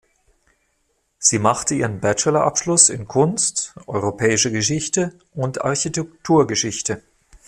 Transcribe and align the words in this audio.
Sie 1.19 1.37
machte 1.37 1.75
ihren 1.75 1.99
Bachelor-Abschluss 1.99 2.89
in 2.89 3.07
Kunst, 3.07 3.75
Europäischer 3.85 4.49
Geschichte 4.49 5.13
und 5.35 5.61
Architekturgeschichte. 5.63 7.03